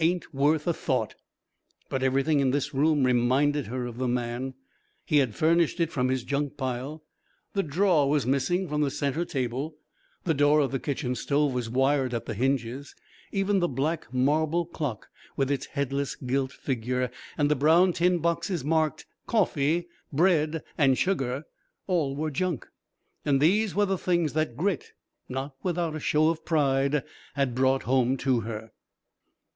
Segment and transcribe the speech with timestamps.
[0.00, 1.14] "Ain't worth a thought."
[1.88, 4.54] But everything in the room reminded her of the man.
[5.04, 7.04] He had furnished it from his junk pile.
[7.52, 9.76] The drawer was missing from the centre table,
[10.24, 12.96] the door of the kitchen stove was wired at the hinges;
[13.30, 17.08] even the black marble clock, with its headless gilt figure,
[17.38, 21.44] and the brown tin boxes marked "Coffee," "Bread," and "Sugar"
[21.86, 22.66] all were junk.
[23.24, 24.94] And these were the things that Grit,
[25.28, 27.04] not without a show of pride,
[27.36, 28.72] had brought home to her!